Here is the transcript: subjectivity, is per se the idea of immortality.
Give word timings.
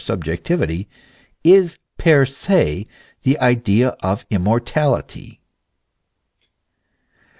subjectivity, 0.03 0.89
is 1.43 1.77
per 1.99 2.25
se 2.25 2.87
the 3.21 3.37
idea 3.37 3.89
of 4.01 4.25
immortality. 4.31 5.39